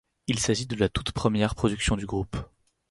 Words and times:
Il 0.25 0.39
s'agit 0.39 0.65
de 0.65 0.75
la 0.77 0.89
toute 0.89 1.11
première 1.11 1.53
production 1.53 1.95
du 1.95 2.07
groupe. 2.07 2.35